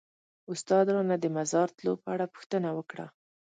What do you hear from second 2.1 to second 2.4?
اړه